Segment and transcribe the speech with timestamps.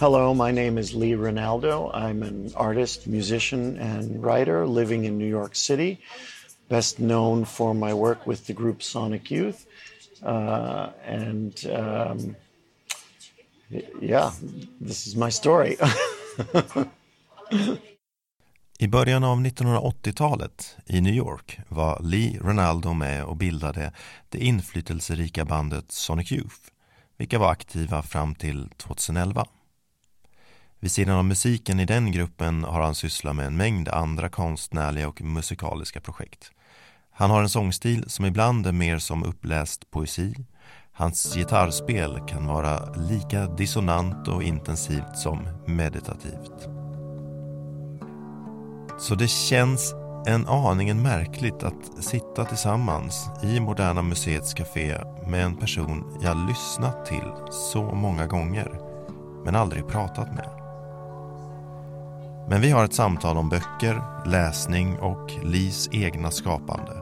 [0.00, 1.90] Hello, my name is Lee Ronaldo.
[1.92, 5.98] I'm an artist, musician, and writer living in New York City,
[6.68, 9.66] best known for my work with the group Sonic Youth.
[10.22, 12.36] Uh, and um,
[14.00, 14.30] yeah,
[14.80, 15.76] this is my story.
[18.78, 23.92] I början av 1980-talet i New York var Lee Ronaldo med och bildade
[24.28, 26.56] det inflytelserika bandet Sonic Youth,
[27.16, 29.46] vilka var aktiva fram till 2011.
[30.80, 35.08] Vid sidan av musiken i den gruppen har han sysslat med en mängd andra konstnärliga
[35.08, 36.50] och musikaliska projekt.
[37.10, 40.34] Han har en sångstil som ibland är mer som uppläst poesi.
[40.92, 46.68] Hans gitarrspel kan vara lika dissonant och intensivt som meditativt.
[48.98, 49.94] Så det känns
[50.26, 57.06] en aningen märkligt att sitta tillsammans i Moderna Museets Café med en person jag lyssnat
[57.06, 58.80] till så många gånger
[59.44, 60.57] men aldrig pratat med.
[62.50, 66.92] Men vi har ett samtal om böcker, läsning och Lis egna skapande.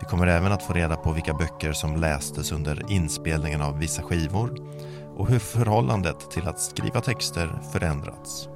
[0.00, 4.02] Vi kommer även att få reda på vilka böcker som lästes under inspelningen av vissa
[4.02, 4.54] skivor
[5.16, 8.48] och hur förhållandet till att skriva texter förändrats.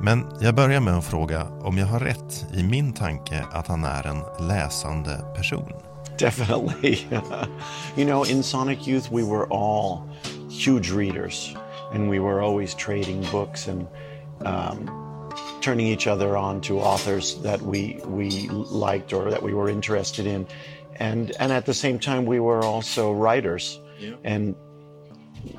[0.00, 3.84] Men jag börjar med att fråga om jag har rätt i min tanke att han
[3.84, 5.72] är en läsande person.
[6.18, 6.98] Definitely.
[7.96, 9.98] you know, in Sonic Youth we were all
[10.66, 11.56] huge readers
[11.94, 13.86] and we were always trading books and
[14.44, 19.68] um, turning each other on to authors that we we liked or that we were
[19.68, 20.46] interested in,
[20.96, 24.14] and and at the same time we were also writers, yeah.
[24.24, 24.54] and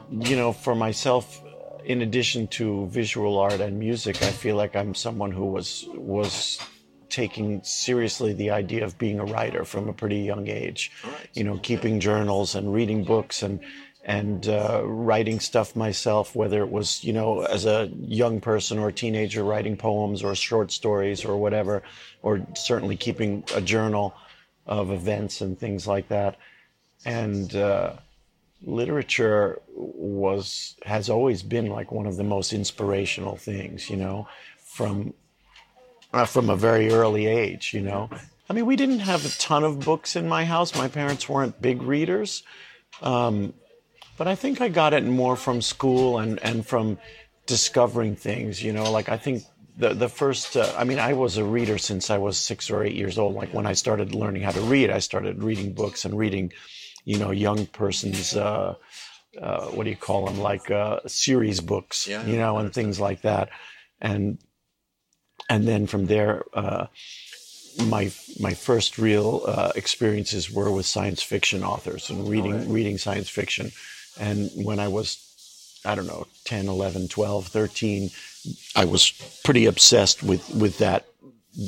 [0.09, 1.41] you know for myself,
[1.85, 6.59] in addition to visual art and music, I feel like I'm someone who was was
[7.09, 10.91] taking seriously the idea of being a writer from a pretty young age.
[11.03, 11.29] Right.
[11.33, 13.59] You know, keeping journals and reading books and
[14.07, 18.87] and uh, writing stuff myself, whether it was, you know, as a young person or
[18.87, 21.83] a teenager, writing poems or short stories or whatever,
[22.23, 24.15] or certainly keeping a journal
[24.65, 26.37] of events and things like that.
[27.05, 27.97] And uh,
[28.65, 35.13] literature was has always been like one of the most inspirational things, you know, from
[36.13, 38.09] uh, from a very early age, you know.
[38.49, 40.73] I mean, we didn't have a ton of books in my house.
[40.75, 42.43] My parents weren't big readers.
[43.01, 43.53] Um,
[44.17, 46.97] but I think I got it more from school and, and from
[47.45, 49.43] discovering things, you know, like I think
[49.77, 52.83] the, the first, uh, I mean, I was a reader since I was six or
[52.83, 53.35] eight years old.
[53.35, 56.51] Like when I started learning how to read, I started reading books and reading,
[57.05, 58.75] you know, young person's, uh,
[59.39, 60.39] uh, what do you call them?
[60.39, 63.49] Like uh, series books, yeah, you know, and things like that.
[64.01, 64.39] And,
[65.47, 66.87] and then from there, uh,
[67.85, 72.67] my my first real uh, experiences were with science fiction authors and reading right.
[72.67, 73.71] reading science fiction
[74.19, 78.09] and when I was, I don't know, 10, 11, 12, 13,
[78.75, 79.11] I was
[79.43, 81.05] pretty obsessed with, with that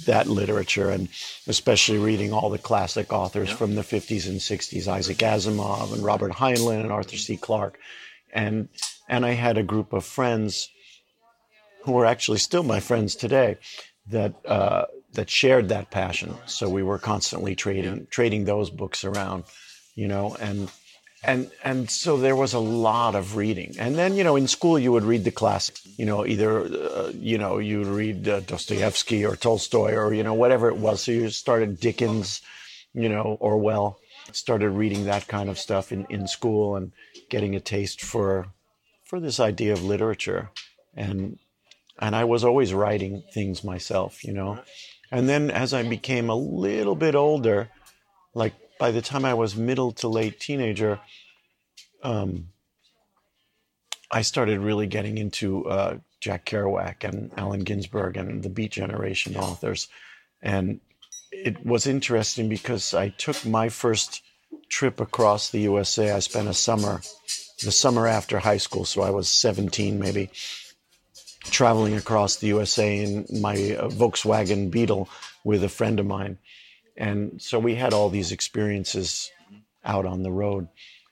[0.06, 1.10] that literature and
[1.48, 3.56] especially reading all the classic authors yeah.
[3.56, 7.38] from the 50s and 60s Isaac Asimov and Robert Heinlein and Arthur C.
[7.38, 7.80] Clarke.
[8.32, 8.70] And
[9.08, 10.70] and I had a group of friends
[11.84, 13.58] who are actually still my friends today
[14.08, 16.36] that uh, that shared that passion.
[16.46, 19.46] So we were constantly trading trading those books around
[19.96, 20.72] you know and
[21.24, 23.76] and and so there was a lot of reading.
[23.78, 27.12] And then you know in school you would read the classics you know either uh,
[27.14, 31.04] you know you read uh, dostoevsky or tolstoy or you know whatever it was.
[31.04, 32.42] So you started dickens
[32.94, 34.00] you know orwell
[34.32, 36.92] started reading that kind of stuff in, in school and
[37.30, 38.48] getting a taste for
[39.04, 40.52] for this idea of literature.
[40.96, 41.38] And
[42.02, 44.60] and i was always writing things myself you know.
[45.12, 47.70] And then as i became a little bit older
[48.34, 51.00] like by the time I was middle to late teenager,
[52.02, 52.48] um,
[54.10, 59.38] I started really getting into uh, Jack Kerouac and Allen Ginsberg and the Beat Generation
[59.38, 59.88] authors.
[60.42, 60.80] And
[61.32, 64.24] it was interesting because I took my first
[64.70, 66.12] trip across the USA.
[66.12, 67.02] I spent a summer,
[67.62, 70.32] the summer after high school, so I was 17 maybe,
[71.44, 75.10] traveling across the USA in my uh, Volkswagen Beetle
[75.44, 76.38] with a friend of mine.
[77.00, 79.32] And so we had all these experiences
[79.84, 80.68] out on the road.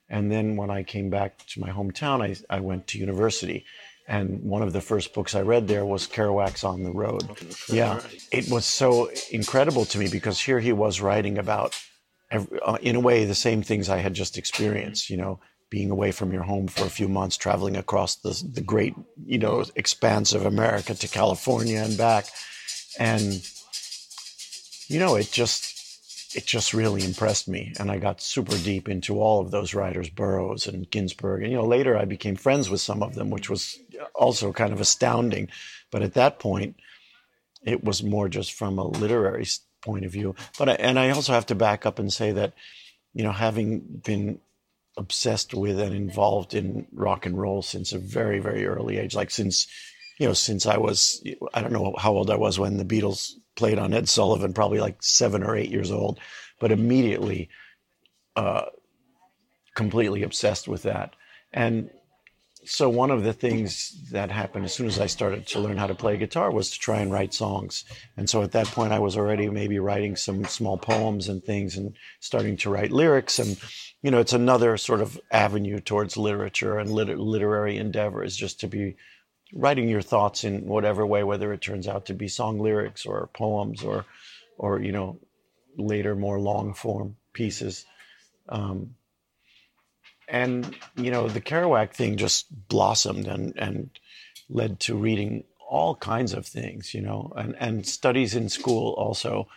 [0.10, 3.66] And then when I came back to my hometown, I, I went to university.
[4.08, 7.24] And one of the first books I read there was Kerouac's On the Road.
[7.70, 8.02] Yeah.
[8.32, 11.78] It was so incredible to me because here he was writing about,
[12.32, 15.40] every, uh, in a way, the same things I had just experienced, you know,
[15.70, 18.96] being away from your home for a few months, traveling across the, the great,
[19.26, 22.28] you know, expanse of America to California and back.
[22.98, 23.46] And,
[24.88, 25.77] you know, it just,
[26.36, 27.74] it just really impressed me.
[27.80, 31.44] And I got super deep into all of those writers, Burroughs and Ginsberg.
[31.44, 33.80] And, you know, later I became friends with some of them, which was
[34.14, 35.50] also kind of astounding.
[35.92, 36.76] But at that point,
[37.64, 39.46] it was more just from a literary
[39.82, 40.36] point of view.
[40.58, 42.54] But, I, and I also have to back up and say that,
[43.14, 44.40] you know, having been
[44.98, 49.32] obsessed with and involved in rock and roll since a very, very early age, like
[49.32, 49.68] since,
[50.20, 53.34] you know, since I was, I don't know how old I was when the Beatles
[53.58, 56.20] played on Ed Sullivan, probably like seven or eight years old,
[56.60, 57.50] but immediately
[58.36, 58.66] uh,
[59.76, 61.16] completely obsessed with that.
[61.52, 61.90] And
[62.66, 65.88] so one of the things that happened as soon as I started to learn how
[65.88, 67.86] to play guitar was to try and write songs.
[68.18, 71.78] And so at that point, I was already maybe writing some small poems and things
[71.78, 73.40] and starting to write lyrics.
[73.40, 73.58] And,
[74.02, 78.60] you know, it's another sort of avenue towards literature and lit- literary endeavor is just
[78.60, 78.98] to be
[79.54, 83.30] writing your thoughts in whatever way, whether it turns out to be song lyrics or
[83.34, 84.06] poems or,
[84.58, 85.20] or you know,
[85.78, 87.86] later more long form pieces.
[88.50, 88.96] Um,
[90.28, 93.90] and you know, the Kerouac thing just blossomed and and
[94.50, 99.48] led to reading all kinds of things, you know, and and studies in school also.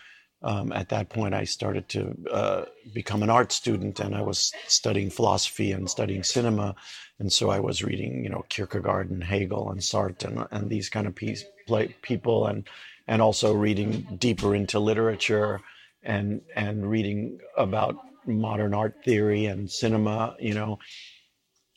[0.43, 4.51] Um, at that point, I started to uh, become an art student, and I was
[4.67, 6.75] studying philosophy and studying cinema,
[7.19, 10.89] and so I was reading, you know, Kierkegaard and Hegel and Sartre and, and these
[10.89, 12.67] kind of piece, play, people, and
[13.07, 15.61] and also reading deeper into literature
[16.01, 20.79] and and reading about modern art theory and cinema, you know,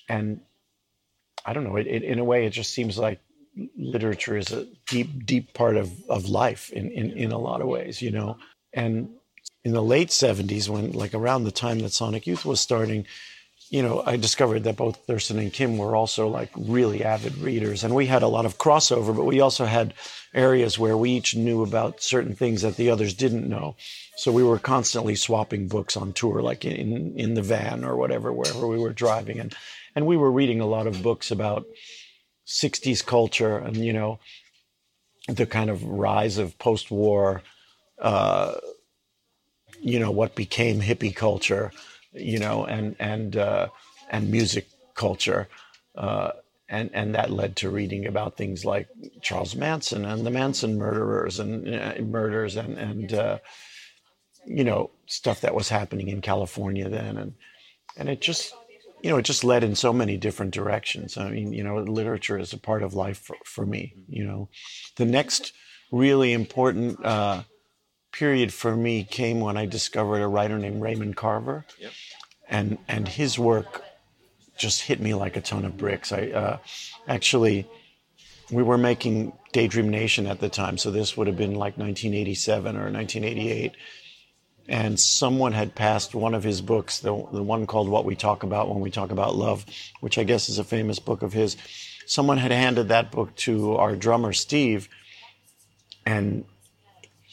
[0.09, 0.41] and
[1.45, 1.77] I don't know.
[1.77, 3.21] It, it, in a way, it just seems like
[3.77, 7.69] literature is a deep, deep part of, of life in, in, in a lot of
[7.69, 8.37] ways, you know.
[8.75, 9.11] And
[9.65, 13.07] in the late 70s, when like around the time that Sonic Youth was starting,
[13.71, 17.83] you know, I discovered that both Thurston and Kim were also like really avid readers.
[17.83, 19.95] And we had a lot of crossover, but we also had
[20.35, 23.77] areas where we each knew about certain things that the others didn't know.
[24.17, 28.33] So we were constantly swapping books on tour, like in, in the van or whatever,
[28.33, 29.41] wherever we were driving.
[29.41, 29.55] And,
[29.97, 31.65] and we were reading a lot of books about
[32.47, 34.19] 60s culture and, you know,
[35.27, 37.43] the kind of rise of post war,
[38.01, 38.55] uh,
[39.81, 41.71] you know, what became hippie culture
[42.15, 43.69] you know, and and uh,
[44.11, 45.49] and music culture,
[45.97, 46.31] uh,
[46.69, 48.89] and and that led to reading about things like
[49.21, 53.39] Charles Manson and the Manson murderers and uh, murders and and uh,
[54.47, 57.35] you know stuff that was happening in California then, and
[57.97, 58.55] and it just
[59.03, 61.17] you know it just led in so many different directions.
[61.17, 63.95] I mean, you know, literature is a part of life for, for me.
[64.09, 64.49] You know,
[64.97, 65.53] the next
[65.91, 67.43] really important uh,
[68.15, 71.67] period for me came when I discovered a writer named Raymond Carver.
[71.79, 71.93] Yep.
[72.49, 73.83] And, and his work
[74.57, 76.13] just hit me like a ton of bricks.
[76.13, 76.59] I uh,
[77.09, 77.67] actually,
[78.51, 82.77] we were making Daydream Nation at the time, so this would have been like 1987
[82.77, 83.73] or 1988.
[84.67, 88.45] And someone had passed one of his books, the, the one called What We Talk
[88.45, 89.67] About When We Talk About Love,
[90.01, 91.57] which I guess is a famous book of his.
[92.07, 94.89] Someone had handed that book to our drummer, Steve,
[96.07, 96.45] and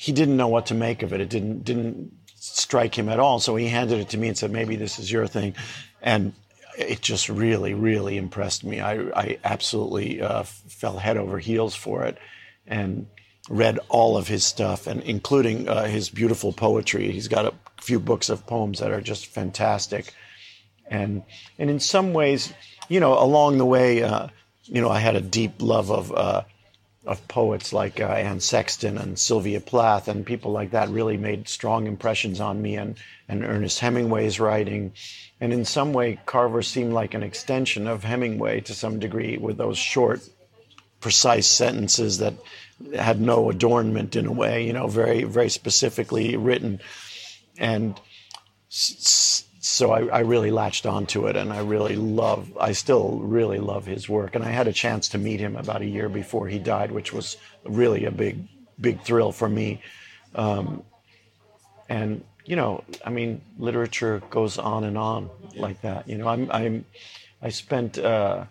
[0.02, 1.22] he didn't know what to make of it.
[1.22, 3.40] It didn't didn't strike him at all.
[3.40, 5.54] So he handed it to me and said, "Maybe this is your thing,"
[6.02, 6.34] and
[6.76, 8.82] it just really, really impressed me.
[8.82, 12.18] I, I absolutely uh, fell head over heels for it,
[12.66, 13.06] and
[13.48, 17.12] read all of his stuff, and including uh, his beautiful poetry.
[17.12, 20.16] He's got a few books of poems that are just fantastic,
[20.88, 21.22] and
[21.60, 22.52] and in some ways,
[22.90, 24.30] you know, along the way, uh,
[24.64, 26.42] you know, I had a deep love of uh,
[27.06, 31.50] of poets like uh, Anne Sexton and Sylvia Plath and people like that really made
[31.50, 32.96] strong impressions on me and,
[33.28, 34.94] and Ernest Hemingway's writing.
[35.40, 39.58] And in some way, Carver seemed like an extension of Hemingway to some degree with
[39.58, 40.22] those short,
[41.00, 42.36] precise sentences that
[42.96, 46.80] had no adornment in a way, you know, very, very specifically written.
[47.58, 48.00] And
[48.70, 53.60] s- so I, I, really latched onto it and I really love, I still really
[53.60, 54.36] love his work.
[54.36, 57.14] And I had a chance to meet him about a year before he died, which
[57.14, 58.48] was really a big,
[58.80, 59.82] big thrill for me.
[60.36, 60.84] Um,
[61.88, 66.08] and, you know, I mean, literature goes on and on like that.
[66.08, 66.86] You know, I'm, I'm
[67.42, 68.46] I spent, uh,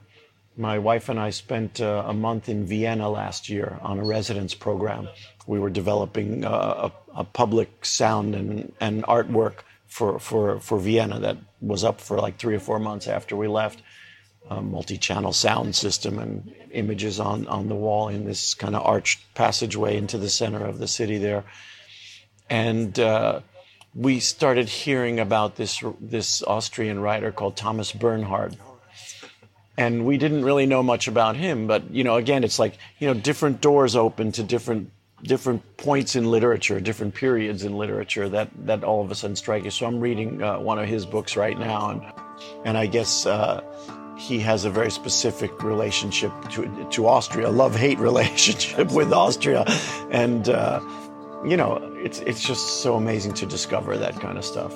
[0.56, 4.54] my wife and I spent uh, a month in Vienna last year on a residence
[4.54, 5.08] program.
[5.46, 11.18] We were developing uh, a, a public sound and, and artwork for, for, for Vienna
[11.18, 13.82] that was up for like three or four months after we left.
[14.48, 19.20] A multi-channel sound system and images on, on the wall in this kind of arched
[19.34, 21.44] passageway into the center of the city there.
[22.48, 23.40] And uh,
[23.94, 28.56] we started hearing about this, this Austrian writer called Thomas Bernhard.
[29.76, 33.08] And we didn't really know much about him, but you know, again, it's like you
[33.08, 34.90] know, different doors open to different
[35.22, 39.64] different points in literature, different periods in literature that, that all of a sudden strike
[39.64, 39.70] you.
[39.70, 42.02] So I'm reading uh, one of his books right now, and,
[42.64, 43.62] and I guess uh,
[44.18, 49.64] he has a very specific relationship to, to Austria, love hate relationship with Austria.
[50.10, 50.80] And, uh,
[51.44, 54.72] you know, it's, it's just so amazing to discover that kind of stuff.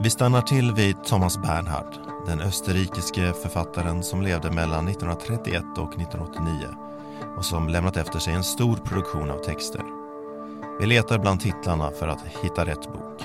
[0.00, 1.94] Vi stannar till vid Thomas Bernhard,
[2.26, 6.50] den österrikiske författaren som levde mellan 1931 och 1989
[7.36, 9.82] och som lämnat efter sig en stor produktion av texter.
[10.80, 13.22] Vi letar bland titlarna för att hitta rätt bok.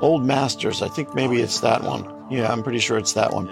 [0.00, 2.04] Old Masters, I think maybe it's that one.
[2.30, 3.50] Yeah, I'm pretty sure it's that one.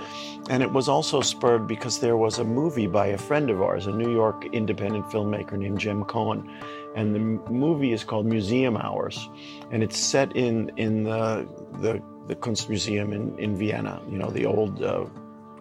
[0.50, 3.87] And it was also spurred because there was a movie by a friend of ours,
[3.87, 6.50] a New York independent filmmaker named Jim Cohen.
[6.97, 9.29] And the movie is called Museum Hours.
[9.71, 11.47] And it's set in, in the,
[11.81, 15.05] the the Kunstmuseum in, in Vienna, you know, the old uh,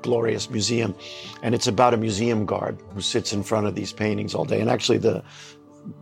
[0.02, 0.96] glorious museum.
[1.42, 4.62] And it's about a museum guard who sits in front of these paintings all day.
[4.62, 5.24] And actually, the,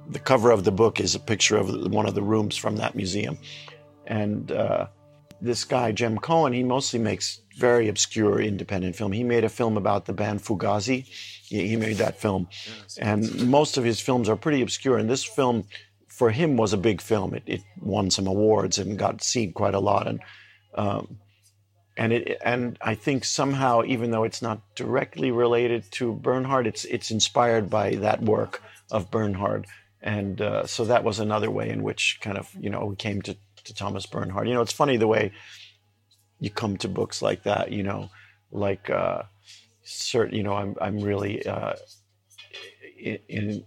[0.10, 2.96] the cover of the book is a picture of one of the rooms from that
[2.96, 3.38] museum.
[4.06, 4.88] And uh,
[5.42, 9.12] this guy, Jem Cohen, he mostly makes very obscure independent film.
[9.12, 11.06] He made a film about the band Fugazi.
[11.06, 12.48] He, he made that film.
[13.00, 14.98] And most of his films are pretty obscure.
[14.98, 15.66] And this film,
[16.08, 17.34] for him, was a big film.
[17.34, 20.08] It, it won some awards and got seen quite a lot.
[20.08, 20.20] And
[20.76, 21.20] um,
[21.98, 26.86] and it and I think somehow, even though it's not directly related to Bernhard, it's
[26.86, 29.68] it's inspired by that work of Bernhard,
[30.02, 33.22] and uh, so that was another way in which kind of you know we came
[33.24, 33.36] to
[33.66, 34.48] to Thomas Bernhard.
[34.48, 35.34] You know, it's funny the way
[36.40, 37.74] you come to books like that.
[37.74, 38.10] You know,
[38.52, 39.24] like uh,
[39.84, 41.74] certain you know I'm I'm really uh,
[43.00, 43.64] in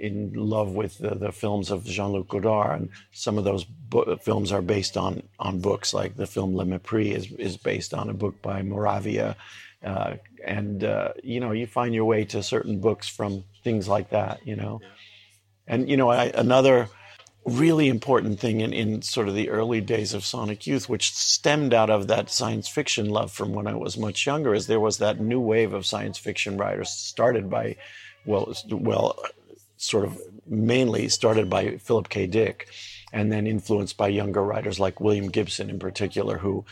[0.00, 4.52] in love with the, the films of Jean-Luc Godard, and some of those bo- films
[4.52, 5.94] are based on on books.
[5.94, 9.36] Like the film Le Mépris is is based on a book by Moravia,
[9.84, 10.14] uh,
[10.44, 14.46] and uh, you know you find your way to certain books from things like that.
[14.46, 14.80] You know,
[15.66, 16.88] and you know I, another
[17.44, 21.74] really important thing in, in sort of the early days of Sonic Youth, which stemmed
[21.74, 24.98] out of that science fiction love from when I was much younger, is there was
[24.98, 27.76] that new wave of science fiction writers started by
[28.24, 29.18] well, well,
[29.76, 32.26] sort of mainly started by Philip K.
[32.26, 32.68] Dick,
[33.12, 36.64] and then influenced by younger writers like William Gibson in particular, who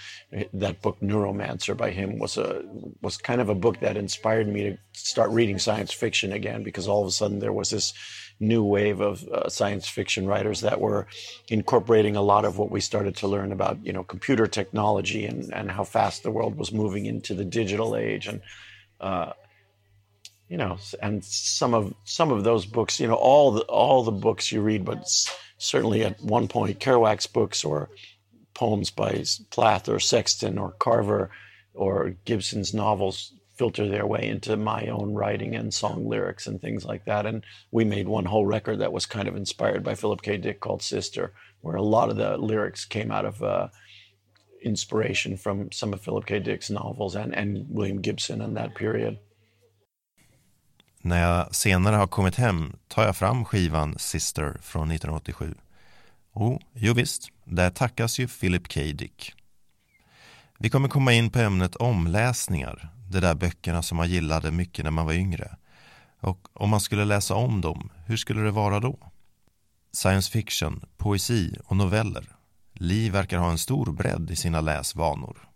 [0.52, 2.64] that book Neuromancer by him was a
[3.00, 6.88] was kind of a book that inspired me to start reading science fiction again because
[6.88, 7.94] all of a sudden there was this
[8.40, 11.06] new wave of uh, science fiction writers that were
[11.48, 15.54] incorporating a lot of what we started to learn about you know computer technology and
[15.54, 18.40] and how fast the world was moving into the digital age and
[19.00, 19.32] uh,
[20.52, 24.12] you know, and some of some of those books, you know, all the all the
[24.12, 25.08] books you read, but
[25.56, 27.88] certainly at one point Kerouac's books or
[28.52, 31.30] poems by Plath or Sexton or Carver
[31.72, 36.84] or Gibson's novels filter their way into my own writing and song lyrics and things
[36.84, 37.24] like that.
[37.24, 40.36] And we made one whole record that was kind of inspired by Philip K.
[40.36, 41.32] Dick called Sister,
[41.62, 43.68] where a lot of the lyrics came out of uh,
[44.60, 46.40] inspiration from some of Philip K.
[46.40, 49.18] Dick's novels and, and William Gibson in that period.
[51.04, 55.54] När jag senare har kommit hem tar jag fram skivan Sister från 1987.
[56.32, 58.80] Och jo visst, där tackas ju Philip K.
[58.80, 59.32] Dick.
[60.58, 64.90] Vi kommer komma in på ämnet omläsningar, de där böckerna som man gillade mycket när
[64.90, 65.56] man var yngre.
[66.20, 68.98] Och om man skulle läsa om dem, hur skulle det vara då?
[69.92, 72.36] Science fiction, poesi och noveller.
[72.72, 75.48] Li verkar ha en stor bredd i sina läsvanor.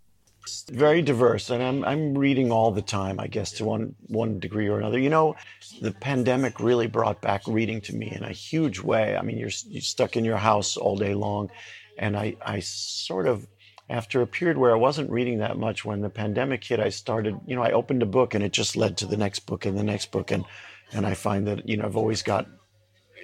[0.71, 4.69] Very diverse and I'm, I'm reading all the time i guess to one one degree
[4.69, 4.99] or another.
[4.99, 5.37] You know
[5.81, 9.17] the pandemic really brought back reading to me in a huge way.
[9.17, 11.51] I mean you're, you're stuck in your house all day long
[11.99, 13.47] and i i sort of
[13.89, 17.39] after a period where i wasn't reading that much when the pandemic hit i started
[17.47, 19.79] you know i opened a book and it just led to the next book and
[19.79, 20.45] the next book and
[20.93, 22.47] and i find that you know i've always got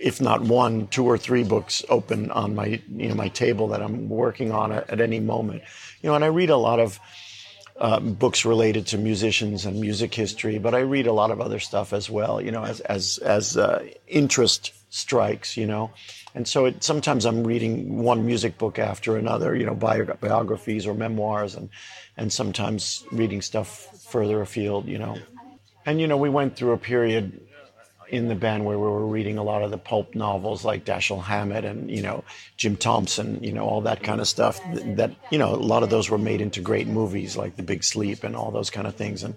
[0.03, 3.81] if not one, two or three books open on my you know my table that
[3.81, 5.63] I'm working on at, any moment.
[6.03, 6.99] You know, and I read a lot of
[7.79, 11.61] uh, books related to musicians and music history, but I read a lot of other
[11.61, 12.41] stuff as well.
[12.41, 15.57] You know, as as as uh, interest strikes.
[15.57, 15.93] You know,
[16.35, 19.55] and so it, sometimes I'm reading one music book after another.
[19.55, 21.69] You know, biographies or memoirs, and
[22.17, 24.89] and sometimes reading stuff further afield.
[24.89, 25.17] You know,
[25.87, 27.41] and you know we went through a period
[28.13, 31.23] in the band where we were reading a lot of the pulp novels like Dashiell
[31.23, 32.23] Hammett and you know
[32.59, 34.61] Jim Thompson, you know all that kind of stuff.
[34.97, 37.83] That you know a lot of those were made into great movies like The Big
[37.83, 39.23] Sleep and all those kind of things.
[39.23, 39.35] And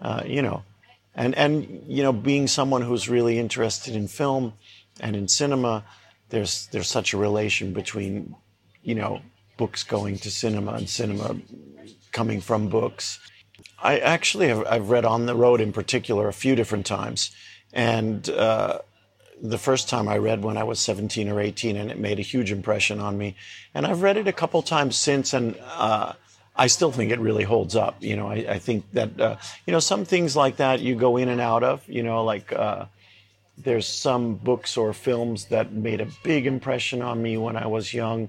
[0.00, 0.64] uh, you know,
[1.14, 4.54] and and you know being someone who's really interested in film
[5.00, 5.84] and in cinema,
[6.30, 8.34] there's there's such a relation between
[8.82, 9.20] you know
[9.58, 11.36] books going to cinema and cinema
[12.12, 13.18] coming from books.
[13.82, 17.30] I actually have I've read On the Road in particular a few different times,
[17.72, 18.78] and uh,
[19.40, 22.22] the first time I read when I was 17 or 18, and it made a
[22.22, 23.36] huge impression on me.
[23.74, 26.14] And I've read it a couple times since, and uh,
[26.56, 27.96] I still think it really holds up.
[28.00, 31.16] You know, I, I think that uh, you know some things like that you go
[31.16, 31.88] in and out of.
[31.88, 32.86] You know, like uh,
[33.56, 37.94] there's some books or films that made a big impression on me when I was
[37.94, 38.28] young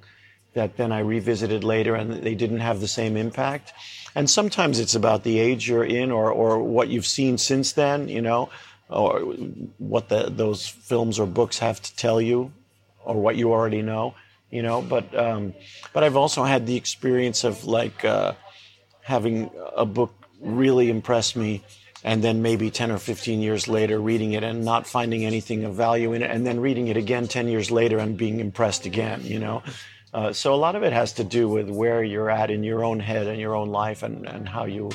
[0.53, 3.72] that then I revisited later and they didn't have the same impact.
[4.15, 8.10] And sometimes it's about the age you're in or, or what you've seen since then,
[8.10, 8.50] you know,
[8.89, 9.19] or
[9.77, 12.51] what the, those films or books have to tell you
[13.03, 14.15] or what you already know,
[14.50, 14.81] you know.
[14.81, 15.53] But, um,
[15.93, 18.34] but I've also had the experience of like uh,
[19.01, 21.63] having a book really impress me
[22.03, 25.75] and then maybe 10 or 15 years later reading it and not finding anything of
[25.75, 29.22] value in it and then reading it again 10 years later and being impressed again
[29.24, 29.62] you know
[30.13, 32.84] uh, so a lot of it has to do with where you're at in your
[32.84, 34.89] own head and your own life and, and how you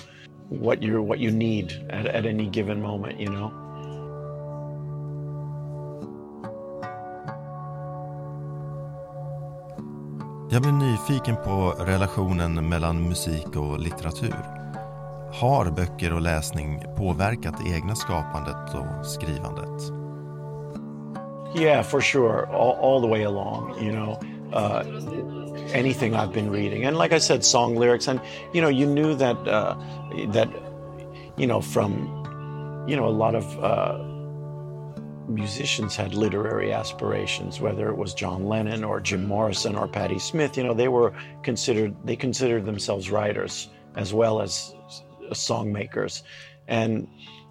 [0.48, 3.63] what you what you need at, at any given moment you know
[10.54, 14.34] Jag blir nyfiken på relationen mellan musik och litteratur.
[15.32, 19.82] Har böcker och läsning påverkat det egna skapandet och skrivandet?
[21.56, 22.46] Yeah, for sure.
[22.46, 24.18] All, all the way along, you know.
[24.52, 24.82] Uh,
[25.72, 28.20] anything I've been reading, and like I said, song lyrics, and
[28.52, 29.74] you know, you knew that uh,
[30.32, 30.48] that
[31.36, 31.90] you know from
[32.88, 34.13] you know a lot of uh,
[35.28, 40.56] musicians had literary aspirations, whether it was John Lennon or Jim Morrison or Patti Smith.
[40.56, 41.12] You know, they were
[41.42, 44.74] considered they considered themselves writers as well as
[45.32, 46.22] song makers,
[46.68, 47.08] and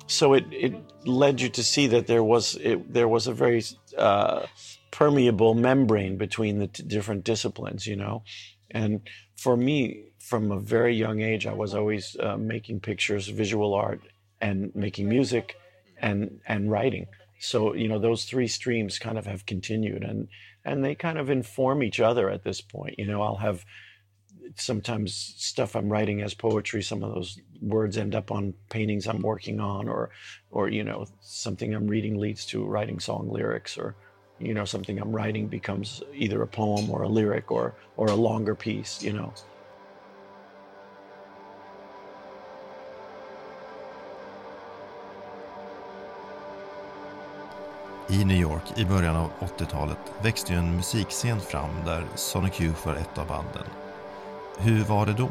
[0.07, 0.75] so it, it
[1.05, 3.63] led you to see that there was it, there was a very
[3.97, 4.45] uh,
[4.91, 8.23] permeable membrane between the t- different disciplines, you know.
[8.71, 9.01] And
[9.35, 14.01] for me, from a very young age, I was always uh, making pictures, visual art,
[14.41, 15.55] and making music,
[15.97, 17.07] and and writing.
[17.43, 20.29] So you know, those three streams kind of have continued, and
[20.63, 22.97] and they kind of inform each other at this point.
[22.97, 23.65] You know, I'll have
[24.55, 26.81] sometimes stuff I'm writing as poetry.
[26.81, 30.11] Some of those words end up on paintings I'm working on, or
[30.51, 33.97] or you know, something I'm reading leads to writing song lyrics, or
[34.39, 38.15] you know something i'm writing becomes either a poem or a lyric or or a
[38.15, 39.31] longer piece you know
[48.07, 52.87] I New York i början av 80-talet växte ju en musikscen fram där Sonic Youth
[52.87, 53.63] var ett av banden.
[54.57, 55.29] Hur var det då?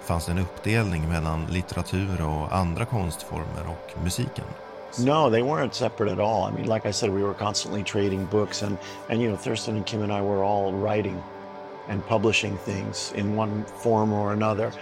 [0.00, 4.44] Fanns det en uppdelning mellan litteratur och andra konstformer och musiken?
[4.98, 6.50] No, they weren't separate at all.
[6.50, 8.76] I mean, like I said, we were constantly trading books, and
[9.08, 11.22] and you know, Thurston and Kim and I were all writing
[11.88, 14.72] and publishing things in one form or another.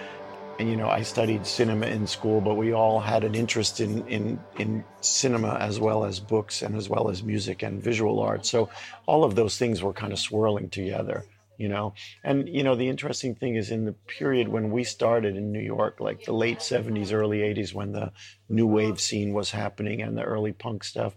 [0.58, 4.06] And you know, I studied cinema in school, but we all had an interest in
[4.08, 8.44] in in cinema as well as books and as well as music and visual art.
[8.44, 8.68] So
[9.06, 11.24] all of those things were kind of swirling together
[11.58, 11.92] you know
[12.24, 15.60] and you know the interesting thing is in the period when we started in new
[15.60, 18.12] york like the late 70s early 80s when the
[18.48, 21.14] new wave scene was happening and the early punk stuff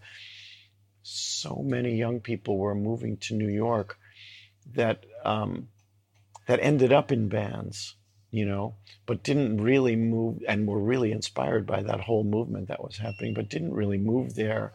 [1.02, 3.96] so many young people were moving to new york
[4.74, 5.68] that um,
[6.46, 7.94] that ended up in bands
[8.32, 8.74] you know
[9.06, 13.32] but didn't really move and were really inspired by that whole movement that was happening
[13.32, 14.72] but didn't really move there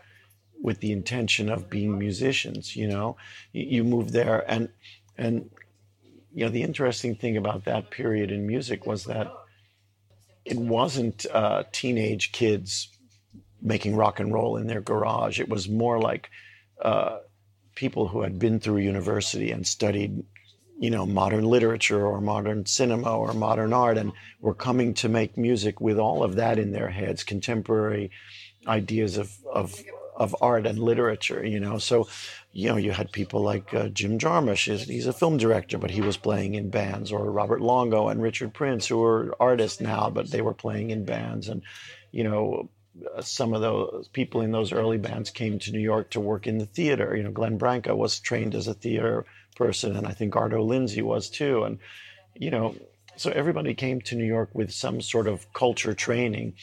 [0.62, 3.18] with the intention of being musicians you know
[3.52, 4.70] you, you there and
[5.18, 5.50] and
[6.38, 9.28] you know, the interesting thing about that period in music was that
[10.46, 12.90] it wasn't uh, teenage kids
[13.60, 15.40] making rock and roll in their garage.
[15.40, 16.30] It was more like
[16.80, 17.22] uh,
[17.74, 20.24] people who had been through university and studied,
[20.80, 25.38] you know, modern literature or modern cinema or modern art, and were coming to make
[25.38, 28.12] music with all of that in their heads, contemporary
[28.68, 29.82] ideas of of
[30.16, 31.46] of art and literature.
[31.46, 32.08] You know, so
[32.58, 36.02] you know, you had people like uh, Jim Jarmusch, he's a film director, but he
[36.02, 40.32] was playing in bands, or Robert Longo and Richard Prince, who are artists now, but
[40.32, 41.50] they were playing in bands.
[41.50, 41.62] And,
[42.12, 42.70] you know,
[43.16, 46.48] uh, some of those people in those early bands came to New York to work
[46.48, 47.16] in the theater.
[47.16, 51.02] You know, Glenn Branca was trained as a theater person, and I think Arto Lindsay
[51.02, 51.64] was too.
[51.64, 51.80] And,
[52.36, 52.76] you know,
[53.16, 56.54] so everybody came to New York with some sort of culture training,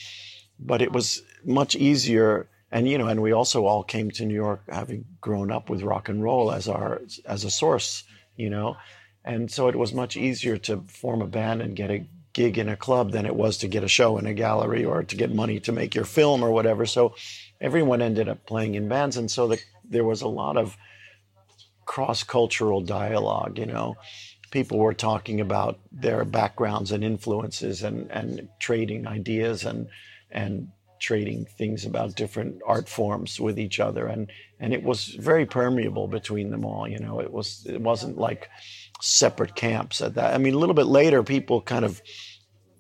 [0.58, 4.34] but it was much easier and you know, and we also all came to New
[4.34, 8.02] York having grown up with rock and roll as our as a source,
[8.34, 8.76] you know,
[9.24, 12.68] and so it was much easier to form a band and get a gig in
[12.68, 15.32] a club than it was to get a show in a gallery or to get
[15.32, 16.84] money to make your film or whatever.
[16.84, 17.14] So
[17.60, 20.76] everyone ended up playing in bands, and so the, there was a lot of
[21.86, 23.96] cross cultural dialogue, you know.
[24.50, 29.88] People were talking about their backgrounds and influences and, and trading ideas and
[30.30, 30.68] and
[31.00, 34.06] trading things about different art forms with each other.
[34.06, 37.20] And and it was very permeable between them all you know.
[37.20, 38.48] It was it wasn't like
[39.00, 40.34] separate camps at that.
[40.34, 42.00] I mean a little bit later people kind of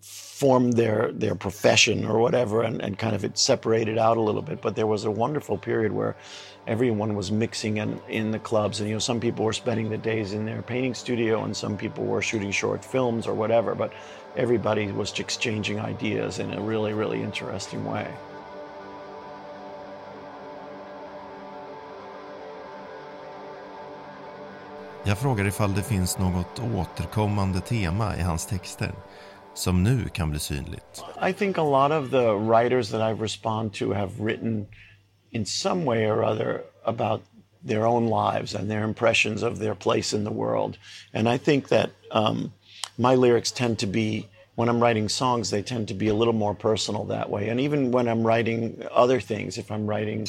[0.00, 4.42] formed their their profession or whatever and, and kind of it separated out a little
[4.42, 4.60] bit.
[4.60, 6.16] But there was a wonderful period where
[6.66, 8.80] everyone was mixing in, in the clubs.
[8.80, 11.76] And you know some people were spending the days in their painting studio and some
[11.76, 13.74] people were shooting short films or whatever.
[13.74, 13.92] But
[14.36, 18.06] everybody was exchanging ideas in a really really interesting way.
[25.06, 28.92] Jag frågar ifall det finns något återkommande tema i hans texter
[29.54, 31.04] som nu kan bli synligt.
[31.28, 34.66] I think a lot of the writers that I've responded to have written
[35.34, 37.22] in some way or other about
[37.62, 40.78] their own lives and their impressions of their place in the world.
[41.12, 42.52] And I think that um,
[42.96, 46.34] my lyrics tend to be, when I'm writing songs, they tend to be a little
[46.34, 47.48] more personal that way.
[47.48, 50.28] And even when I'm writing other things, if I'm writing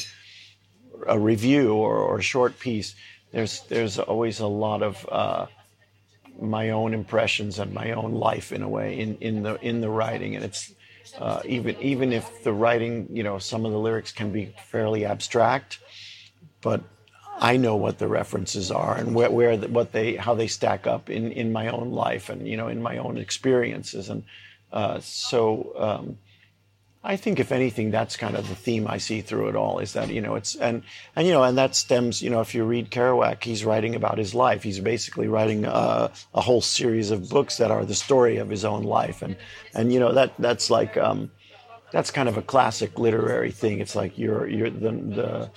[1.06, 2.94] a review or, or a short piece,
[3.32, 5.46] there's there's always a lot of uh,
[6.40, 9.90] my own impressions and my own life in a way in, in the in the
[9.90, 10.72] writing, and it's
[11.18, 15.04] uh, even even if the writing, you know, some of the lyrics can be fairly
[15.04, 15.78] abstract,
[16.60, 16.82] but
[17.38, 20.86] I know what the references are and where, where the, what they how they stack
[20.86, 24.24] up in in my own life and you know in my own experiences, and
[24.72, 25.72] uh, so.
[25.76, 26.18] Um,
[27.06, 29.92] I think if anything, that's kind of the theme I see through it all is
[29.92, 30.82] that, you know, it's, and,
[31.14, 34.18] and, you know, and that stems, you know, if you read Kerouac, he's writing about
[34.18, 34.64] his life.
[34.64, 38.64] He's basically writing a, a whole series of books that are the story of his
[38.64, 39.22] own life.
[39.22, 39.36] And,
[39.72, 41.30] and, you know, that, that's like, um,
[41.92, 43.78] that's kind of a classic literary thing.
[43.78, 45.50] It's like you're, you're the, the,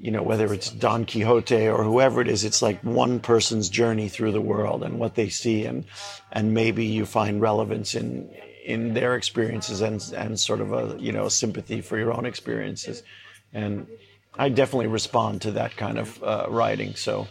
[0.00, 4.08] you know, whether it's Don Quixote or whoever it is, it's like one person's journey
[4.08, 5.84] through the world and what they see, and
[6.32, 8.30] and maybe you find relevance in
[8.64, 13.02] in their experiences and and sort of a you know sympathy for your own experiences,
[13.52, 13.86] and
[14.38, 16.94] I definitely respond to that kind of uh, writing.
[16.96, 17.26] So.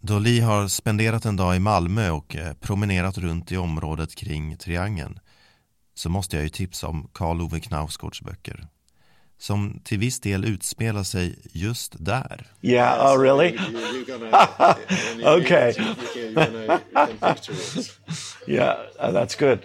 [0.00, 4.56] Då Lee har spenderat en dag i Malmö och eh, promenerat runt i området kring
[4.56, 5.18] Triangeln
[5.94, 8.68] så måste jag ju tipsa om Karl Ove Knausgårds böcker
[9.38, 12.46] som till viss del utspelar sig just där.
[12.62, 13.58] Yeah, oh really?
[15.38, 15.74] okay.
[18.46, 19.58] yeah, uh, that's good.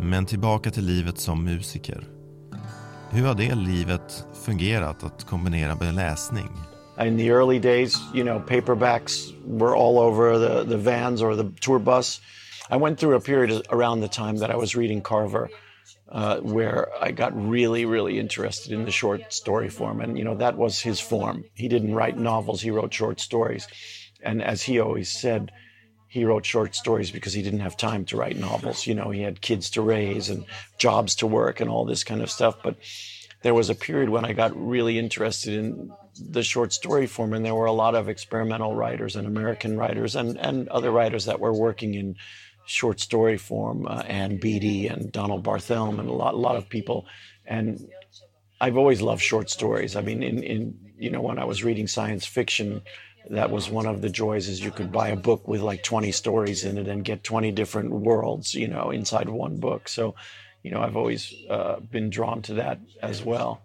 [0.00, 2.04] Men tillbaka till livet som musiker.
[3.10, 6.48] Hur har det livet fungerat att kombinera med läsning?
[6.98, 11.52] In the early days, you know, paperbacks were all over the, the vans or the
[11.60, 12.20] tour bus.
[12.70, 15.48] I went through a period around the time that I was reading Carver
[16.10, 20.00] uh, where I got really, really interested in the short story form.
[20.00, 21.44] And, you know, that was his form.
[21.54, 23.66] He didn't write novels, he wrote short stories.
[24.22, 25.52] And as he always said,
[26.08, 28.86] he wrote short stories because he didn't have time to write novels.
[28.86, 30.46] You know, he had kids to raise and
[30.78, 32.56] jobs to work and all this kind of stuff.
[32.62, 32.76] But
[33.42, 37.44] there was a period when I got really interested in the short story form, and
[37.44, 41.40] there were a lot of experimental writers and American writers and, and other writers that
[41.40, 42.16] were working in
[42.66, 46.68] short story form, uh, Ann Beattie and Donald Barthelme, and a lot, a lot of
[46.68, 47.06] people.
[47.46, 47.88] And
[48.60, 49.96] I've always loved short stories.
[49.96, 52.82] I mean, in, in you know, when I was reading science fiction,
[53.30, 56.12] that was one of the joys is you could buy a book with like 20
[56.12, 59.88] stories in it and get 20 different worlds, you know, inside one book.
[59.88, 60.14] So
[60.62, 63.62] you know, I've always uh, been drawn to that as well.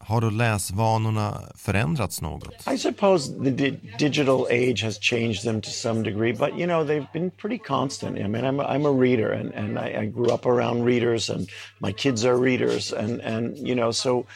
[0.00, 2.68] Har då läsvanorna förändrats något?
[2.74, 6.84] I suppose the di digital age has changed them to some degree, but you know
[6.84, 8.18] they've been pretty constant.
[8.18, 11.30] I mean, I'm a, I'm a reader, and, and I, I grew up around readers,
[11.30, 11.48] and
[11.80, 14.26] my kids are readers, and and you know so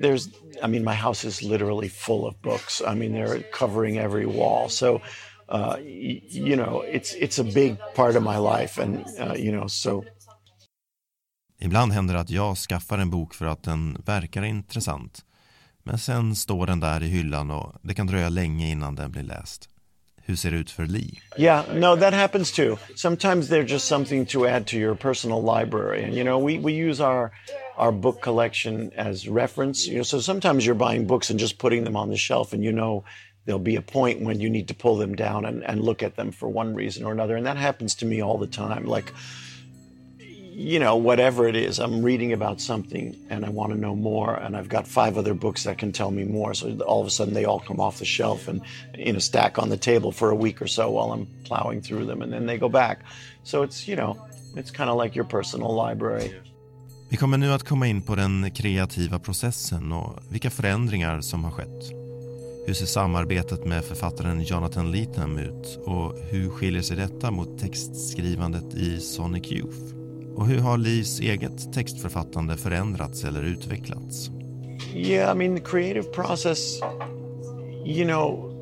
[0.00, 0.28] there's
[0.62, 2.82] I mean my house is literally full of books.
[2.86, 4.68] I mean they're covering every wall.
[4.68, 5.00] So
[5.48, 9.66] uh, you know it's it's a big part of my life, and uh, you know
[9.68, 10.04] so
[11.64, 15.24] Ibland händer det att jag skaffar en bok för att den verkar intressant.
[15.82, 19.22] Men sen står den där i hyllan och det kan dröja länge innan den blir
[19.22, 19.68] läst.
[20.24, 21.18] Hur ser det ut för Lee?
[21.38, 22.76] Yeah, no, that happens too.
[22.94, 26.04] Sometimes they're just something to add to your personal library.
[26.04, 27.30] And you know, we, we use our
[27.76, 29.90] our book collection as reference.
[29.90, 32.64] You know, so sometimes you're buying books and just putting them on the shelf and
[32.64, 33.04] you know
[33.44, 36.14] there'll be a point when you need to pull them down and, and look at
[36.16, 37.36] them for one reason or another.
[37.36, 38.84] And that happens to me all the time.
[38.84, 39.12] Like
[40.54, 44.34] you know, whatever it is, I'm reading about something and I want to know more,
[44.34, 46.54] and I've got five other books that can tell me more.
[46.54, 48.60] So all of a sudden, they all come off the shelf and
[48.94, 52.06] in a stack on the table for a week or so while I'm plowing through
[52.06, 52.98] them, and then they go back.
[53.44, 54.16] So it's, you know,
[54.56, 56.32] it's kind of like your personal library.
[57.08, 61.50] Vi kommer nu att komma in på den kreativa processen och vilka förändringar som har
[61.50, 61.92] skett.
[62.66, 68.74] Hur ser samarbetet med författaren Jonathan Leatham ut och hur skiljer sig detta mot textskrivandet
[68.74, 70.01] i Sonic Youth?
[70.36, 70.78] Och hur har
[71.20, 74.30] eget textförfattande förändrats eller utvecklats?
[74.94, 76.80] Yeah, I mean the creative process,
[77.84, 78.52] you know,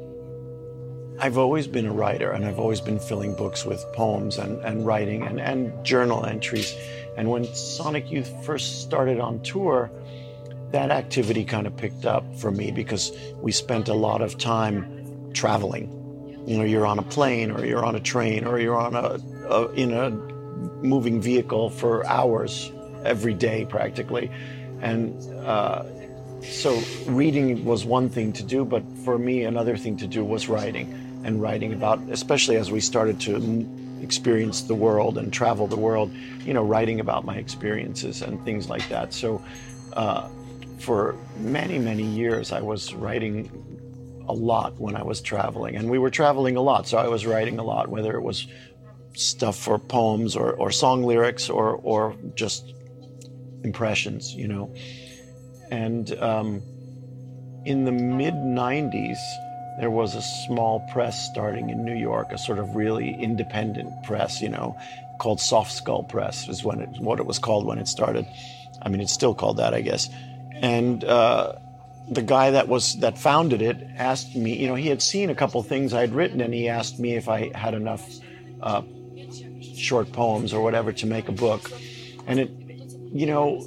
[1.23, 4.87] I've always been a writer and I've always been filling books with poems and, and
[4.87, 6.75] writing and, and journal entries.
[7.17, 9.91] And when Sonic Youth first started on tour,
[10.73, 15.31] that activity kind of picked up for me because we spent a lot of time
[15.35, 15.97] traveling.
[16.47, 19.19] You know, you're on a plane or you're on a train or you're on a,
[19.49, 20.11] a in a
[20.83, 22.73] moving vehicle for hours
[23.05, 24.31] every day practically.
[24.81, 25.85] And uh,
[26.43, 30.49] so reading was one thing to do, but for me, another thing to do was
[30.49, 30.93] writing
[31.25, 33.37] and writing about, especially as we started to
[34.03, 36.11] experience the world and travel the world,
[36.47, 39.13] you know, writing about my experiences and things like that.
[39.13, 39.43] So
[39.93, 40.29] uh,
[40.79, 43.51] for many, many years, I was writing
[44.29, 47.27] a lot when I was traveling, and we were traveling a lot, so I was
[47.27, 48.47] writing a lot, whether it was
[49.15, 52.73] stuff for poems or, or song lyrics or, or just
[53.65, 54.75] impressions, you know.
[55.71, 56.63] And um,
[57.65, 59.19] in the mid 90s,
[59.79, 64.41] there was a small press starting in New York, a sort of really independent press,
[64.43, 64.77] you know,
[65.19, 68.27] called Soft Skull Press, is when it, what it was called when it started.
[68.83, 70.09] I mean, it's still called that, I guess.
[70.55, 71.55] And uh,
[72.11, 75.35] the guy that was that founded it asked me, you know, he had seen a
[75.35, 78.07] couple things I'd written, and he asked me if I had enough
[78.61, 78.83] uh,
[79.81, 81.71] short poems or whatever to make a book.
[82.27, 82.51] And it,
[83.13, 83.67] you know,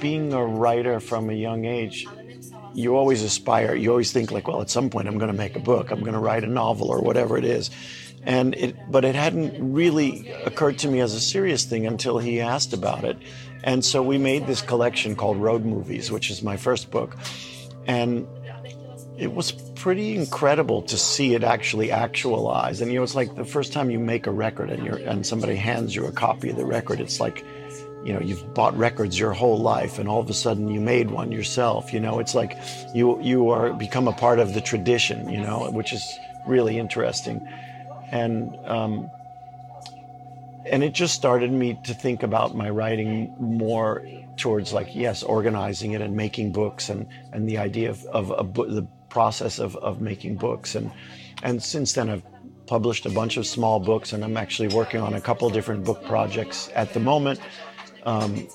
[0.00, 2.06] being a writer from a young age,
[2.74, 3.74] you always aspire.
[3.74, 5.90] You always think like, well, at some point I'm going to make a book.
[5.90, 7.70] I'm going to write a novel or whatever it is.
[8.22, 12.40] And it, but it hadn't really occurred to me as a serious thing until he
[12.40, 13.16] asked about it.
[13.62, 17.16] And so we made this collection called Road Movies, which is my first book.
[17.86, 18.26] And
[19.16, 22.82] it was pretty incredible to see it actually actualize.
[22.82, 25.26] And you know, it's like the first time you make a record and you and
[25.26, 27.44] somebody hands you a copy of the record, it's like
[28.04, 31.10] you know you've bought records your whole life and all of a sudden you made
[31.10, 32.56] one yourself you know it's like
[32.94, 37.46] you you are become a part of the tradition you know which is really interesting
[38.10, 39.10] and um,
[40.64, 44.02] and it just started me to think about my writing more
[44.38, 48.42] towards like yes organizing it and making books and and the idea of, of a
[48.42, 50.90] book the process of, of making books and
[51.42, 52.22] and since then I've
[52.66, 56.04] published a bunch of small books and I'm actually working on a couple different book
[56.04, 57.40] projects at the moment
[58.04, 58.46] um,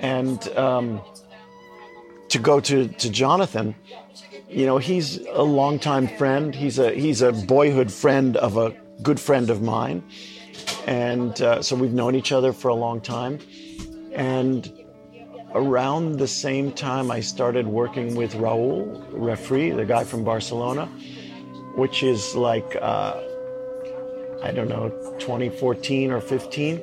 [0.00, 1.00] and um,
[2.28, 3.74] to go to, to Jonathan,
[4.48, 6.54] you know, he's a longtime friend.
[6.54, 10.02] He's a he's a boyhood friend of a good friend of mine,
[10.86, 13.38] and uh, so we've known each other for a long time.
[14.12, 14.72] And
[15.54, 20.86] around the same time, I started working with Raul Refree, the guy from Barcelona,
[21.76, 23.20] which is like uh,
[24.42, 26.82] I don't know, 2014 or 15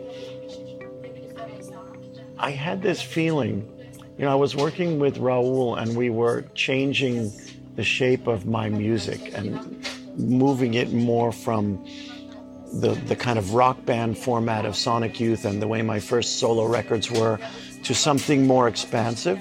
[2.44, 3.66] I had this feeling,
[4.18, 7.32] you know, I was working with Raul and we were changing
[7.78, 11.86] the shape of my music and moving it more from
[12.74, 16.38] the, the kind of rock band format of Sonic Youth and the way my first
[16.38, 17.40] solo records were
[17.84, 19.40] to something more expansive.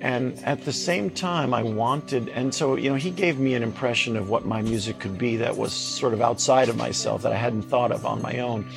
[0.00, 3.62] And at the same time, I wanted, and so, you know, he gave me an
[3.62, 7.32] impression of what my music could be that was sort of outside of myself that
[7.32, 8.68] I hadn't thought of on my own.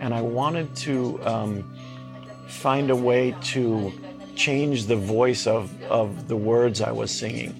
[0.00, 1.74] And I wanted to, um,
[2.46, 3.92] find a way to
[4.36, 7.54] change the voice of, of the words I was singing.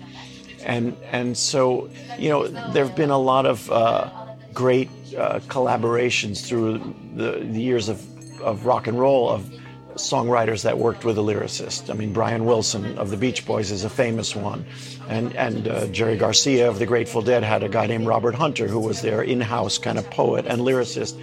[0.64, 4.10] And, and so, you know, there have been a lot of uh,
[4.54, 6.78] great uh, collaborations through
[7.14, 8.02] the, the years of,
[8.40, 9.52] of rock and roll of
[9.96, 11.90] songwriters that worked with a lyricist.
[11.90, 14.64] I mean, Brian Wilson of the Beach Boys is a famous one.
[15.08, 18.66] And, and uh, Jerry Garcia of the Grateful Dead had a guy named Robert Hunter
[18.66, 21.20] who was their in house kind of poet and lyricist.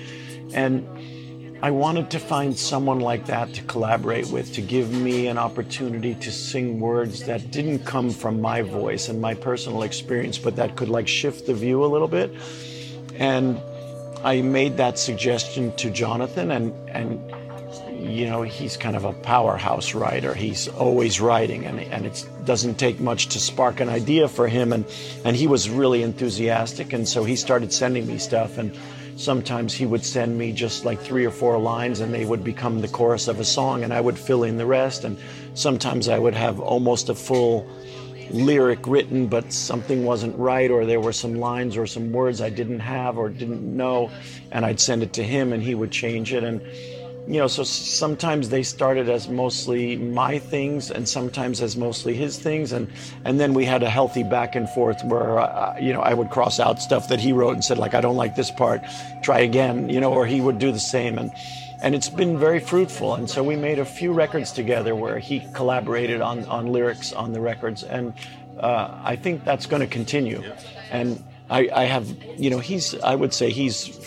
[0.54, 0.88] And
[1.64, 6.16] I wanted to find someone like that to collaborate with, to give me an opportunity
[6.16, 10.76] to sing words that didn't come from my voice and my personal experience, but that
[10.76, 12.32] could like shift the view a little bit.
[13.14, 13.62] And
[14.24, 17.32] I made that suggestion to Jonathan, and, and
[18.02, 20.34] you know, he's kind of a powerhouse writer.
[20.34, 24.74] He's always writing, and, and it doesn't take much to spark an idea for him.
[24.74, 24.86] And,
[25.24, 28.58] and he was really enthusiastic, and so he started sending me stuff.
[28.58, 28.76] And
[29.18, 32.82] sometimes he would send me just like three or four lines and they would become
[32.82, 35.04] the chorus of a song and I would fill in the rest.
[35.04, 35.18] And
[35.54, 37.68] sometimes I would have almost a full
[38.32, 42.50] lyric written, but something wasn't right, or there were some lines or some words I
[42.50, 44.10] didn't have or didn't know,
[44.52, 46.44] and I'd send it to him and he would change it.
[46.44, 46.62] And
[47.28, 52.38] you know, so sometimes they started as mostly my things, and sometimes as mostly his
[52.38, 52.92] things, and
[53.26, 56.30] and then we had a healthy back and forth where uh, you know I would
[56.32, 58.82] cross out stuff that he wrote and said like I don't like this part,
[59.24, 61.32] try again, you know, or he would do the same, and
[61.84, 63.14] and it's been very fruitful.
[63.14, 67.34] And so we made a few records together where he collaborated on on lyrics on
[67.34, 68.14] the records, and
[68.60, 70.44] uh, I think that's going to continue,
[70.90, 71.24] and.
[71.52, 74.00] I, I have, you know, he's, I would say he's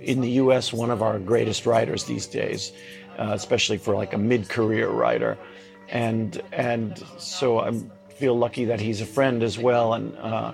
[0.00, 0.72] in the U.S.
[0.72, 2.72] one of our greatest writers these days,
[3.18, 5.36] uh, especially for like a mid-career writer,
[5.88, 7.72] and and so I
[8.08, 10.52] feel lucky that he's a friend as well, and uh,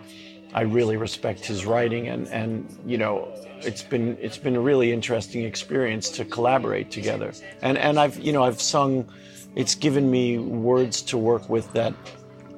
[0.55, 3.29] I really respect his writing, and and you know
[3.61, 7.33] it's been it's been a really interesting experience to collaborate together,
[7.63, 9.07] and and I've you know I've sung,
[9.55, 11.95] it's given me words to work with that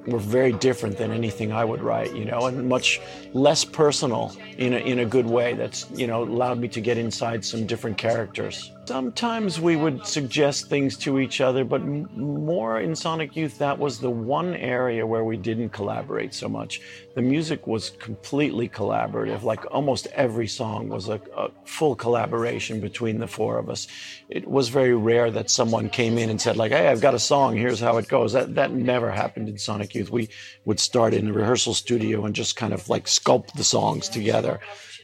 [0.07, 3.01] were very different than anything I would write, you know, and much
[3.33, 6.99] less personal in a, in a good way that's, you know, allowed me to get
[6.99, 8.73] inside some different characters.
[8.91, 13.79] Sometimes we would suggest things to each other, but m- more in Sonic Youth, that
[13.79, 16.81] was the one area where we didn't collaborate so much.
[17.15, 23.21] The music was completely collaborative, like almost every song was a, a full collaboration between
[23.21, 23.87] the four of us.
[24.29, 27.21] It was very rare that someone came in and said, like, hey, I've got a
[27.21, 28.33] song, here's how it goes.
[28.33, 30.11] That, that never happened in Sonic Youth.
[30.11, 30.31] We
[30.65, 34.59] would start in a rehearsal studio and just kind of like sculpt the songs together.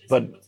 [0.09, 0.45] But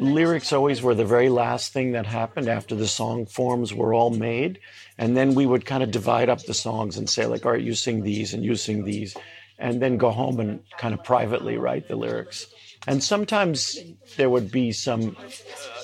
[0.00, 4.10] lyrics always were the very last thing that happened after the song forms were all
[4.10, 4.60] made.
[4.96, 7.62] And then we would kind of divide up the songs and say, like, all right,
[7.62, 9.16] you sing these and you sing these,
[9.58, 12.46] and then go home and kind of privately write the lyrics.
[12.86, 13.78] And sometimes
[14.16, 15.30] there would be some uh,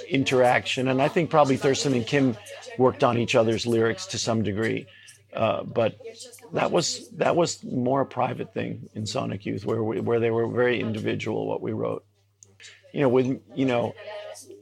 [0.09, 0.88] interaction.
[0.88, 2.37] And I think probably Thurston and Kim
[2.79, 4.87] worked on each other's lyrics to some degree.
[5.33, 5.98] Uh, but
[6.53, 10.31] that was that was more a private thing in Sonic Youth, where we, where they
[10.31, 12.05] were very individual what we wrote
[12.94, 13.94] you know, with you know,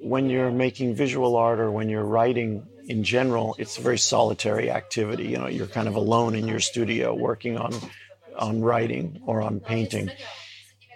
[0.01, 4.71] when you're making visual art or when you're writing in general, it's a very solitary
[4.71, 5.27] activity.
[5.29, 7.75] You know, you're kind of alone in your studio working on
[8.37, 10.11] on writing or on painting.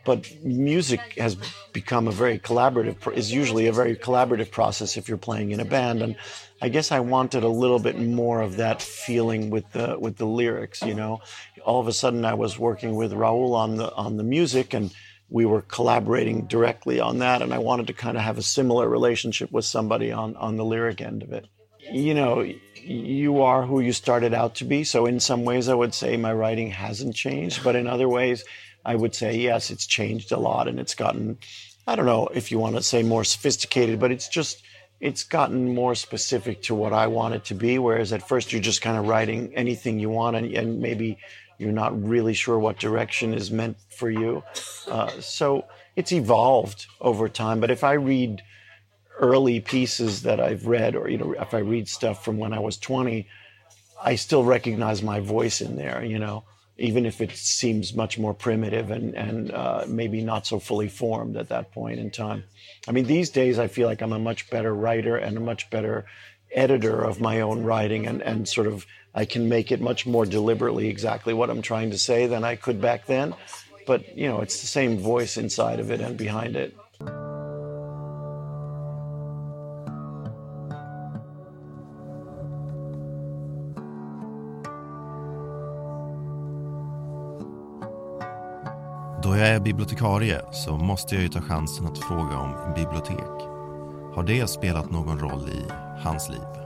[0.07, 1.37] But music has
[1.75, 5.65] become a very collaborative is usually a very collaborative process if you're playing in a
[5.65, 6.17] band and
[6.63, 10.25] I guess I wanted a little bit more of that feeling with the with the
[10.25, 11.21] lyrics, you know.
[11.67, 14.91] All of a sudden I was working with Raul on the on the music and
[15.29, 18.89] we were collaborating directly on that and i wanted to kind of have a similar
[18.89, 21.47] relationship with somebody on, on the lyric end of it.
[21.91, 22.45] You know
[22.87, 26.17] you are who you started out to be so in some ways i would say
[26.17, 28.45] my writing hasn't changed but in other ways
[28.85, 31.39] i would say yes it's changed a lot and it's gotten
[31.87, 34.63] i don't know if you want to say more sophisticated but it's just
[35.01, 38.63] it's gotten more specific to what i want it to be whereas at first you're
[38.63, 41.19] just kind of writing anything you want and, and maybe
[41.59, 44.43] you're not really sure what direction is meant for you.
[44.89, 45.65] Uh, so
[45.95, 47.61] it's evolved over time.
[47.61, 48.43] But if I read
[49.19, 52.59] early pieces that I've read, or you know, if I read stuff from when I
[52.59, 53.27] was 20,
[54.03, 56.05] I still recognize my voice in there.
[56.05, 56.45] You know,
[56.77, 61.37] even if it seems much more primitive and and uh, maybe not so fully formed
[61.37, 62.45] at that point in time.
[62.87, 65.71] I mean, these days I feel like I'm a much better writer and a much
[65.71, 66.05] better
[66.53, 68.87] editor of my own writing and, and sort of
[69.17, 72.57] I can make it much more deliberately exactly what I'm trying to say than I
[72.57, 73.35] could back then.
[73.87, 76.77] But, you know, it's the same voice inside of it and behind it.
[89.23, 93.47] Då jag är bibliotekarie så måste jag ju ta chansen att fråga om bibliotek.
[94.15, 96.66] Har det spelat någon roll i hans liv?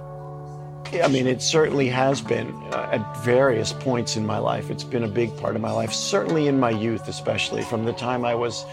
[0.92, 4.70] I mean, it certainly has been uh, at various points in my life.
[4.70, 7.92] It's been a big part of my life, certainly in my youth, especially from the
[7.92, 8.64] time I was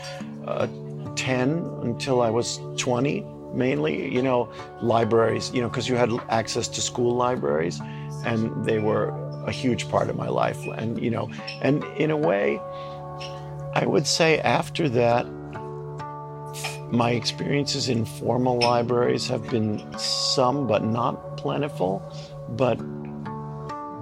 [0.47, 0.67] uh,
[1.15, 1.49] 10
[1.83, 4.51] until I was 20, mainly, you know,
[4.81, 7.79] libraries, you know, because you had access to school libraries
[8.25, 9.09] and they were
[9.45, 10.57] a huge part of my life.
[10.75, 11.29] And, you know,
[11.61, 12.59] and in a way,
[13.73, 15.27] I would say after that,
[16.91, 22.01] my experiences in formal libraries have been some, but not plentiful.
[22.49, 22.79] But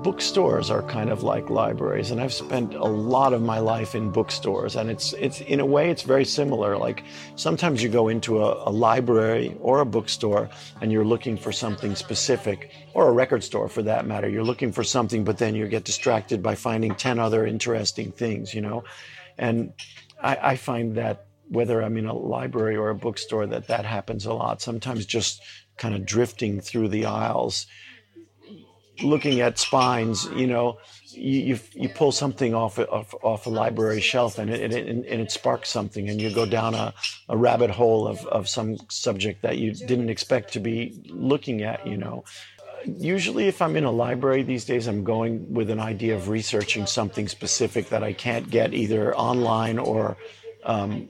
[0.04, 4.12] bookstores are kind of like libraries, and I've spent a lot of my life in
[4.12, 4.76] bookstores.
[4.76, 6.78] And it's it's in a way it's very similar.
[6.78, 7.04] Like
[7.36, 10.48] sometimes you go into a, a library or a bookstore
[10.80, 14.30] and you're looking for something specific, or a record store for that matter.
[14.30, 18.54] You're looking for something, but then you get distracted by finding ten other interesting things,
[18.54, 18.84] you know.
[19.40, 19.74] And
[20.22, 24.26] I, I find that whether I'm in a library or a bookstore, that that happens
[24.26, 24.62] a lot.
[24.62, 25.42] Sometimes just
[25.78, 27.68] kind of drifting through the aisles,
[29.02, 34.02] looking at spines, you know, you, you, you pull something off, off, off a library
[34.02, 36.94] shelf and it, it, and it sparks something and you go down a,
[37.30, 41.86] a rabbit hole of, of some subject that you didn't expect to be looking at,
[41.86, 42.24] you know.
[42.86, 46.86] Usually, if I'm in a library these days, I'm going with an idea of researching
[46.86, 50.18] something specific that I can't get either online or
[50.64, 51.10] um,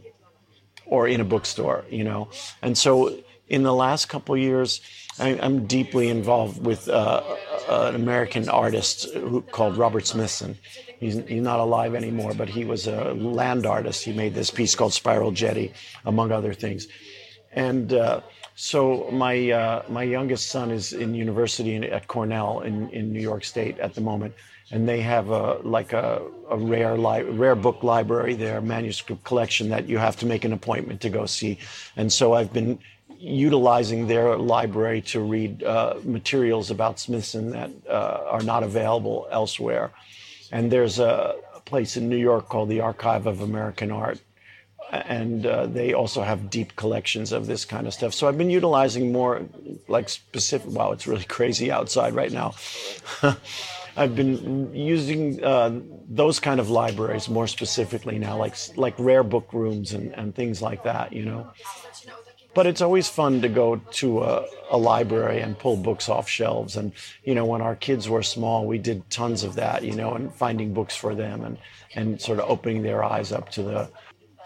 [0.86, 2.30] or in a bookstore, you know.
[2.62, 4.82] And so, in the last couple years,
[5.20, 7.24] I, am deeply involved with uh,
[7.70, 10.58] an American artist who, called Robert Smithson.
[11.00, 14.04] He's, he's not alive anymore, but he was a land artist.
[14.04, 15.74] He made this piece called Spiral Jetty,
[16.06, 16.88] among other things.
[17.52, 18.22] And uh,
[18.56, 23.46] so my uh, my youngest son is in university at Cornell in, in New York
[23.46, 24.34] State at the moment,
[24.72, 29.70] and they have a like a, a rare li- rare book library, their manuscript collection
[29.70, 31.58] that you have to make an appointment to go see.
[31.96, 32.80] And so I've been
[33.20, 39.92] utilizing their library to read uh, materials about Smithson that uh, are not available elsewhere.
[40.52, 41.36] And there's a
[41.66, 44.20] place in New York called the Archive of American Art.
[44.92, 48.14] And uh, they also have deep collections of this kind of stuff.
[48.14, 49.42] So I've been utilizing more
[49.88, 52.54] like specific, wow, it's really crazy outside right now.
[53.98, 59.54] I've been using uh, those kind of libraries more specifically now, like like rare book
[59.54, 61.52] rooms and, and things like that, you know.
[62.56, 66.78] But it's always fun to go to a, a, library and pull books off shelves.
[66.78, 66.94] And,
[67.26, 70.34] you know, when our kids were small, we did tons of that, you know, and
[70.34, 71.58] finding books for them and,
[71.96, 73.90] and sort of opening their eyes up to the,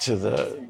[0.02, 0.68] to the,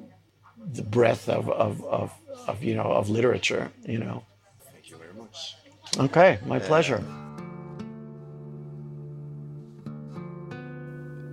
[0.73, 2.11] the breadth of, of, of,
[2.47, 4.25] of, you know, of literature, you know.
[4.73, 5.55] Thank you very much.
[5.97, 7.01] Okay, my pleasure.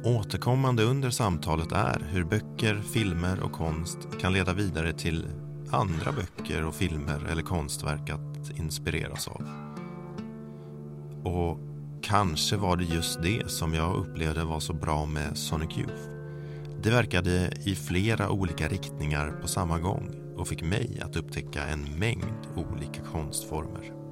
[0.05, 6.65] Återkommande under samtalet är hur böcker, filmer och konst kan leda vidare till andra böcker
[6.65, 9.43] och filmer eller konstverk att inspireras av.
[11.25, 11.59] Och
[12.03, 16.11] kanske var det just det som jag upplevde var så bra med Sonic Youth.
[16.83, 21.99] Det verkade i flera olika riktningar på samma gång och fick mig att upptäcka en
[21.99, 24.06] mängd olika konstformer.